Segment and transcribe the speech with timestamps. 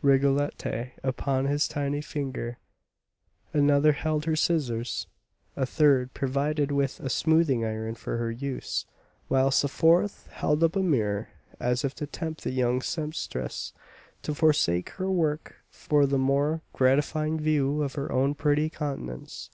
[0.00, 2.58] Rigolette upon his tiny finger;
[3.52, 5.08] another held her scissors;
[5.56, 8.86] a third was provided with a smoothing iron for her use;
[9.28, 13.72] whilst a fourth held up a mirror, as if to tempt the young sempstress
[14.22, 19.50] to forsake her work for the more gratifying view of her own pretty countenance.